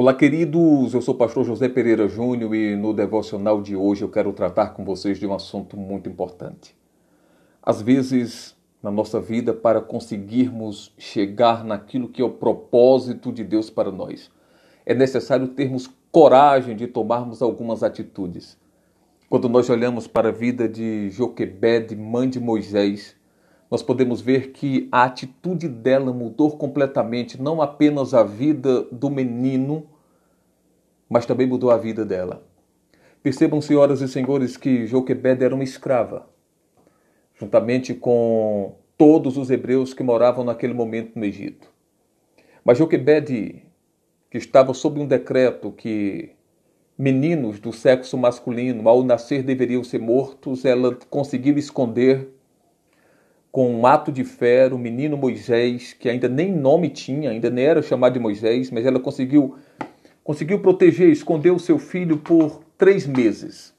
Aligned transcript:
Olá, 0.00 0.14
queridos. 0.14 0.94
Eu 0.94 1.02
sou 1.02 1.12
o 1.12 1.18
pastor 1.18 1.44
José 1.44 1.68
Pereira 1.68 2.06
Júnior 2.06 2.54
e 2.54 2.76
no 2.76 2.94
devocional 2.94 3.60
de 3.60 3.74
hoje 3.74 4.02
eu 4.02 4.08
quero 4.08 4.32
tratar 4.32 4.68
com 4.68 4.84
vocês 4.84 5.18
de 5.18 5.26
um 5.26 5.34
assunto 5.34 5.76
muito 5.76 6.08
importante. 6.08 6.76
Às 7.60 7.82
vezes, 7.82 8.56
na 8.80 8.92
nossa 8.92 9.20
vida, 9.20 9.52
para 9.52 9.80
conseguirmos 9.80 10.94
chegar 10.96 11.64
naquilo 11.64 12.06
que 12.06 12.22
é 12.22 12.24
o 12.24 12.30
propósito 12.30 13.32
de 13.32 13.42
Deus 13.42 13.70
para 13.70 13.90
nós, 13.90 14.30
é 14.86 14.94
necessário 14.94 15.48
termos 15.48 15.90
coragem 16.12 16.76
de 16.76 16.86
tomarmos 16.86 17.42
algumas 17.42 17.82
atitudes. 17.82 18.56
Quando 19.28 19.48
nós 19.48 19.68
olhamos 19.68 20.06
para 20.06 20.28
a 20.28 20.32
vida 20.32 20.68
de 20.68 21.10
Joquebede, 21.10 21.96
mãe 21.96 22.30
de 22.30 22.38
Moisés, 22.38 23.16
nós 23.70 23.82
podemos 23.82 24.20
ver 24.20 24.52
que 24.52 24.88
a 24.90 25.04
atitude 25.04 25.68
dela 25.68 26.12
mudou 26.12 26.56
completamente, 26.56 27.40
não 27.40 27.60
apenas 27.60 28.14
a 28.14 28.22
vida 28.22 28.82
do 28.84 29.10
menino, 29.10 29.86
mas 31.08 31.26
também 31.26 31.46
mudou 31.46 31.70
a 31.70 31.76
vida 31.76 32.04
dela. 32.04 32.42
Percebam, 33.22 33.60
senhoras 33.60 34.00
e 34.00 34.08
senhores, 34.08 34.56
que 34.56 34.86
Joquebed 34.86 35.44
era 35.44 35.54
uma 35.54 35.64
escrava, 35.64 36.28
juntamente 37.34 37.92
com 37.92 38.76
todos 38.96 39.36
os 39.36 39.50
hebreus 39.50 39.92
que 39.92 40.02
moravam 40.02 40.44
naquele 40.44 40.72
momento 40.72 41.18
no 41.18 41.24
Egito. 41.24 41.68
Mas 42.64 42.78
Joquebed, 42.78 43.62
que 44.30 44.38
estava 44.38 44.72
sob 44.72 45.00
um 45.00 45.06
decreto 45.06 45.70
que 45.72 46.30
meninos 46.96 47.60
do 47.60 47.72
sexo 47.72 48.16
masculino, 48.16 48.88
ao 48.88 49.04
nascer, 49.04 49.42
deveriam 49.42 49.84
ser 49.84 50.00
mortos, 50.00 50.64
ela 50.64 50.94
conseguiu 51.08 51.58
esconder 51.58 52.37
com 53.50 53.70
um 53.70 53.86
ato 53.86 54.12
de 54.12 54.24
fé, 54.24 54.68
o 54.68 54.78
menino 54.78 55.16
Moisés, 55.16 55.92
que 55.92 56.08
ainda 56.08 56.28
nem 56.28 56.52
nome 56.52 56.90
tinha, 56.90 57.30
ainda 57.30 57.50
nem 57.50 57.64
era 57.64 57.82
chamado 57.82 58.12
de 58.12 58.20
Moisés, 58.20 58.70
mas 58.70 58.84
ela 58.84 59.00
conseguiu, 59.00 59.56
conseguiu 60.22 60.60
proteger, 60.60 61.08
esconder 61.10 61.50
o 61.50 61.58
seu 61.58 61.78
filho 61.78 62.18
por 62.18 62.62
três 62.76 63.06
meses. 63.06 63.74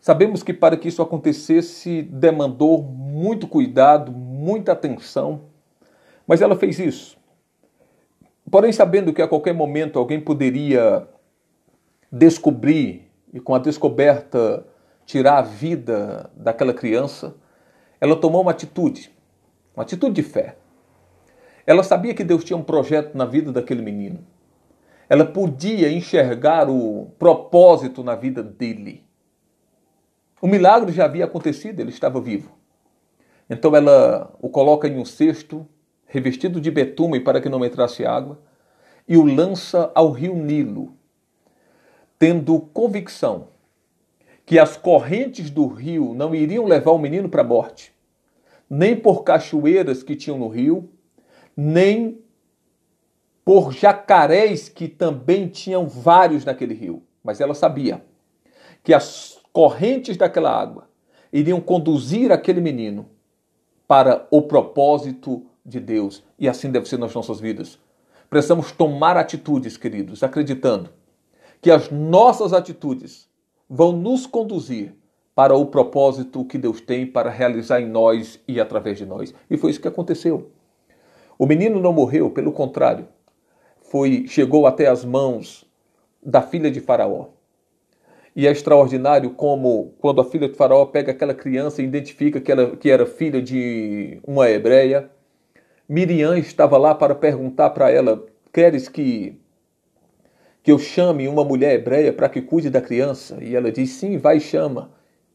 Sabemos 0.00 0.42
que 0.42 0.54
para 0.54 0.76
que 0.76 0.88
isso 0.88 1.02
acontecesse 1.02 2.02
demandou 2.02 2.82
muito 2.82 3.46
cuidado, 3.46 4.12
muita 4.12 4.72
atenção, 4.72 5.42
mas 6.26 6.40
ela 6.40 6.56
fez 6.56 6.78
isso. 6.78 7.18
Porém, 8.50 8.72
sabendo 8.72 9.12
que 9.12 9.20
a 9.20 9.28
qualquer 9.28 9.52
momento 9.52 9.98
alguém 9.98 10.20
poderia 10.20 11.06
descobrir 12.10 13.10
e 13.32 13.40
com 13.40 13.54
a 13.54 13.58
descoberta 13.58 14.64
tirar 15.04 15.38
a 15.38 15.42
vida 15.42 16.30
daquela 16.34 16.72
criança, 16.72 17.34
ela 18.00 18.16
tomou 18.16 18.42
uma 18.42 18.50
atitude, 18.50 19.10
uma 19.74 19.82
atitude 19.82 20.14
de 20.14 20.22
fé. 20.22 20.56
Ela 21.66 21.82
sabia 21.82 22.14
que 22.14 22.24
Deus 22.24 22.44
tinha 22.44 22.56
um 22.56 22.62
projeto 22.62 23.16
na 23.16 23.24
vida 23.24 23.52
daquele 23.52 23.82
menino. 23.82 24.24
Ela 25.08 25.24
podia 25.24 25.90
enxergar 25.90 26.68
o 26.68 27.10
propósito 27.18 28.02
na 28.02 28.14
vida 28.14 28.42
dele. 28.42 29.04
O 30.40 30.46
milagre 30.46 30.92
já 30.92 31.04
havia 31.04 31.24
acontecido, 31.24 31.80
ele 31.80 31.90
estava 31.90 32.20
vivo. 32.20 32.56
Então 33.50 33.74
ela 33.74 34.34
o 34.40 34.48
coloca 34.48 34.86
em 34.86 34.98
um 34.98 35.04
cesto, 35.04 35.66
revestido 36.06 36.60
de 36.60 36.70
betume 36.70 37.20
para 37.20 37.40
que 37.40 37.48
não 37.48 37.64
entrasse 37.64 38.04
água, 38.04 38.38
e 39.06 39.16
o 39.16 39.24
lança 39.24 39.90
ao 39.94 40.10
rio 40.10 40.34
Nilo, 40.34 40.94
tendo 42.18 42.60
convicção 42.60 43.48
que 44.48 44.58
as 44.58 44.78
correntes 44.78 45.50
do 45.50 45.66
rio 45.66 46.14
não 46.14 46.34
iriam 46.34 46.64
levar 46.64 46.92
o 46.92 46.98
menino 46.98 47.28
para 47.28 47.42
a 47.42 47.44
morte, 47.44 47.92
nem 48.68 48.96
por 48.96 49.22
cachoeiras 49.22 50.02
que 50.02 50.16
tinham 50.16 50.38
no 50.38 50.48
rio, 50.48 50.88
nem 51.54 52.18
por 53.44 53.74
jacarés 53.74 54.70
que 54.70 54.88
também 54.88 55.48
tinham 55.48 55.86
vários 55.86 56.46
naquele 56.46 56.72
rio. 56.72 57.02
Mas 57.22 57.42
ela 57.42 57.52
sabia 57.52 58.02
que 58.82 58.94
as 58.94 59.38
correntes 59.52 60.16
daquela 60.16 60.50
água 60.50 60.88
iriam 61.30 61.60
conduzir 61.60 62.32
aquele 62.32 62.62
menino 62.62 63.06
para 63.86 64.26
o 64.30 64.40
propósito 64.40 65.44
de 65.62 65.78
Deus. 65.78 66.24
E 66.38 66.48
assim 66.48 66.70
deve 66.70 66.88
ser 66.88 66.98
nas 66.98 67.12
nossas 67.12 67.38
vidas. 67.38 67.78
Precisamos 68.30 68.72
tomar 68.72 69.14
atitudes, 69.18 69.76
queridos, 69.76 70.22
acreditando 70.22 70.88
que 71.60 71.70
as 71.70 71.90
nossas 71.90 72.54
atitudes 72.54 73.28
vão 73.68 73.92
nos 73.92 74.26
conduzir 74.26 74.94
para 75.34 75.54
o 75.54 75.66
propósito 75.66 76.44
que 76.44 76.58
Deus 76.58 76.80
tem 76.80 77.06
para 77.06 77.30
realizar 77.30 77.80
em 77.80 77.88
nós 77.88 78.40
e 78.48 78.60
através 78.60 78.98
de 78.98 79.06
nós. 79.06 79.32
E 79.48 79.56
foi 79.56 79.70
isso 79.70 79.80
que 79.80 79.86
aconteceu. 79.86 80.50
O 81.38 81.46
menino 81.46 81.80
não 81.80 81.92
morreu, 81.92 82.30
pelo 82.30 82.50
contrário, 82.50 83.06
foi 83.80 84.26
chegou 84.26 84.66
até 84.66 84.88
as 84.88 85.04
mãos 85.04 85.64
da 86.20 86.42
filha 86.42 86.70
de 86.70 86.80
Faraó. 86.80 87.26
E 88.34 88.46
é 88.46 88.50
extraordinário 88.50 89.30
como, 89.30 89.94
quando 89.98 90.20
a 90.20 90.24
filha 90.24 90.48
de 90.48 90.54
Faraó 90.54 90.84
pega 90.86 91.12
aquela 91.12 91.34
criança 91.34 91.82
e 91.82 91.84
identifica 91.84 92.40
que, 92.40 92.50
ela, 92.50 92.76
que 92.76 92.90
era 92.90 93.06
filha 93.06 93.40
de 93.40 94.20
uma 94.26 94.48
hebreia, 94.50 95.10
Miriam 95.88 96.36
estava 96.38 96.76
lá 96.76 96.94
para 96.94 97.14
perguntar 97.14 97.70
para 97.70 97.90
ela: 97.90 98.24
Queres 98.52 98.88
que 98.88 99.40
que 100.68 100.72
eu 100.72 100.78
chame 100.78 101.26
uma 101.26 101.42
mulher 101.42 101.76
hebreia 101.76 102.12
para 102.12 102.28
que 102.28 102.42
cuide 102.42 102.68
da 102.68 102.82
criança? 102.82 103.42
E 103.42 103.56
ela 103.56 103.72
diz: 103.72 103.88
Sim, 103.92 104.18
vai 104.18 104.36
e 104.36 104.40
chama. 104.40 104.90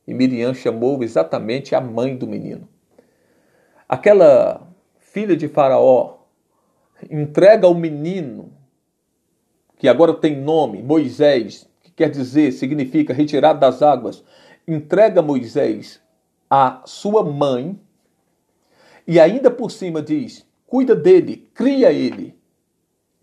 E 0.08 0.14
Miriam 0.14 0.54
chamou 0.54 1.02
exatamente 1.02 1.74
a 1.74 1.82
mãe 1.82 2.16
do 2.16 2.28
menino. 2.28 2.70
Aquela 3.90 4.62
filha 5.00 5.36
de 5.36 5.48
Faraó 5.48 6.18
entrega 7.10 7.68
o 7.68 7.74
menino, 7.74 8.54
que 9.80 9.88
agora 9.88 10.14
tem 10.14 10.40
nome, 10.40 10.84
Moisés, 10.84 11.68
que 11.82 11.90
quer 11.90 12.12
dizer, 12.12 12.52
significa 12.52 13.12
retirado 13.12 13.60
das 13.60 13.82
águas, 13.82 14.24
entrega 14.68 15.20
Moisés 15.24 16.00
à 16.48 16.84
sua 16.86 17.24
mãe 17.24 17.76
e 19.08 19.20
ainda 19.20 19.50
por 19.50 19.72
cima 19.72 20.00
diz: 20.00 20.46
cuida 20.68 20.96
dele, 20.96 21.50
cria 21.56 21.92
ele 21.92 22.38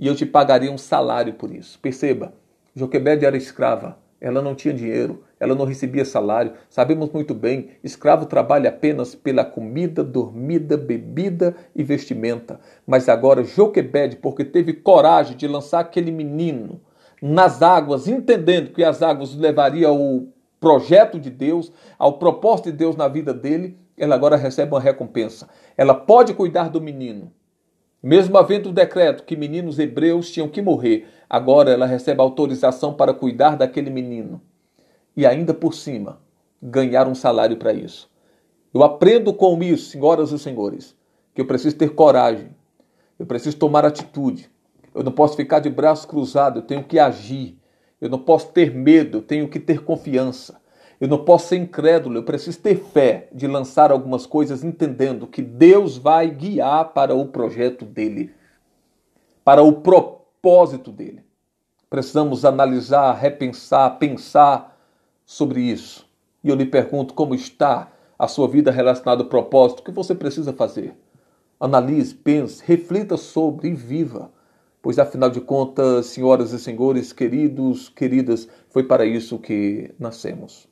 e 0.00 0.06
eu 0.06 0.16
te 0.16 0.24
pagaria 0.24 0.72
um 0.72 0.78
salário 0.78 1.34
por 1.34 1.54
isso. 1.54 1.78
Perceba, 1.78 2.32
Joquebede 2.74 3.26
era 3.26 3.36
escrava, 3.36 3.98
ela 4.18 4.40
não 4.40 4.54
tinha 4.54 4.72
dinheiro, 4.72 5.22
ela 5.38 5.54
não 5.54 5.66
recebia 5.66 6.06
salário. 6.06 6.54
Sabemos 6.70 7.10
muito 7.10 7.34
bem, 7.34 7.72
escravo 7.84 8.24
trabalha 8.24 8.70
apenas 8.70 9.14
pela 9.14 9.44
comida, 9.44 10.02
dormida, 10.02 10.78
bebida 10.78 11.54
e 11.76 11.84
vestimenta. 11.84 12.58
Mas 12.86 13.10
agora 13.10 13.44
Joquebede, 13.44 14.16
porque 14.16 14.42
teve 14.42 14.72
coragem 14.72 15.36
de 15.36 15.46
lançar 15.46 15.80
aquele 15.80 16.10
menino 16.10 16.80
nas 17.20 17.60
águas, 17.60 18.08
entendendo 18.08 18.70
que 18.72 18.82
as 18.82 19.02
águas 19.02 19.36
levariam 19.36 19.90
ao 19.90 20.22
projeto 20.58 21.20
de 21.20 21.28
Deus, 21.28 21.70
ao 21.98 22.18
propósito 22.18 22.70
de 22.70 22.78
Deus 22.78 22.96
na 22.96 23.06
vida 23.06 23.34
dele, 23.34 23.76
ela 23.98 24.14
agora 24.14 24.36
recebe 24.36 24.72
uma 24.72 24.80
recompensa. 24.80 25.46
Ela 25.76 25.94
pode 25.94 26.32
cuidar 26.32 26.70
do 26.70 26.80
menino, 26.80 27.30
mesmo 28.02 28.38
havendo 28.38 28.70
o 28.70 28.72
decreto 28.72 29.24
que 29.24 29.36
meninos 29.36 29.78
hebreus 29.78 30.30
tinham 30.30 30.48
que 30.48 30.62
morrer, 30.62 31.06
agora 31.28 31.70
ela 31.70 31.86
recebe 31.86 32.20
autorização 32.20 32.94
para 32.94 33.12
cuidar 33.12 33.56
daquele 33.56 33.90
menino. 33.90 34.40
E 35.16 35.26
ainda 35.26 35.52
por 35.52 35.74
cima, 35.74 36.20
ganhar 36.62 37.06
um 37.06 37.14
salário 37.14 37.56
para 37.56 37.72
isso. 37.72 38.10
Eu 38.72 38.82
aprendo 38.82 39.32
com 39.34 39.62
isso, 39.62 39.90
senhoras 39.90 40.30
e 40.32 40.38
senhores, 40.38 40.96
que 41.34 41.40
eu 41.40 41.46
preciso 41.46 41.76
ter 41.76 41.90
coragem, 41.90 42.54
eu 43.18 43.26
preciso 43.26 43.56
tomar 43.56 43.84
atitude, 43.84 44.50
eu 44.94 45.02
não 45.02 45.12
posso 45.12 45.36
ficar 45.36 45.60
de 45.60 45.68
braços 45.68 46.06
cruzados, 46.06 46.62
eu 46.62 46.66
tenho 46.66 46.84
que 46.84 46.98
agir, 46.98 47.58
eu 48.00 48.08
não 48.08 48.18
posso 48.18 48.52
ter 48.52 48.74
medo, 48.74 49.18
eu 49.18 49.22
tenho 49.22 49.48
que 49.48 49.60
ter 49.60 49.84
confiança. 49.84 50.60
Eu 51.00 51.08
não 51.08 51.24
posso 51.24 51.48
ser 51.48 51.56
incrédulo, 51.56 52.18
eu 52.18 52.22
preciso 52.22 52.58
ter 52.60 52.76
fé 52.76 53.28
de 53.32 53.46
lançar 53.46 53.90
algumas 53.90 54.26
coisas 54.26 54.62
entendendo 54.62 55.26
que 55.26 55.40
Deus 55.40 55.96
vai 55.96 56.28
guiar 56.30 56.92
para 56.92 57.14
o 57.14 57.26
projeto 57.26 57.86
dele, 57.86 58.34
para 59.42 59.62
o 59.62 59.80
propósito 59.80 60.92
dele. 60.92 61.24
Precisamos 61.88 62.44
analisar, 62.44 63.14
repensar, 63.14 63.98
pensar 63.98 64.78
sobre 65.24 65.62
isso. 65.62 66.06
E 66.44 66.50
eu 66.50 66.54
lhe 66.54 66.66
pergunto 66.66 67.14
como 67.14 67.34
está 67.34 67.90
a 68.18 68.28
sua 68.28 68.46
vida 68.46 68.70
relacionada 68.70 69.22
ao 69.22 69.28
propósito, 69.28 69.80
o 69.80 69.82
que 69.82 69.90
você 69.90 70.14
precisa 70.14 70.52
fazer? 70.52 70.94
Analise, 71.58 72.14
pense, 72.14 72.62
reflita 72.62 73.16
sobre 73.16 73.68
e 73.68 73.74
viva. 73.74 74.30
Pois 74.82 74.98
afinal 74.98 75.30
de 75.30 75.40
contas, 75.40 76.06
senhoras 76.06 76.52
e 76.52 76.58
senhores, 76.58 77.10
queridos, 77.10 77.88
queridas, 77.88 78.46
foi 78.68 78.82
para 78.84 79.06
isso 79.06 79.38
que 79.38 79.94
nascemos. 79.98 80.68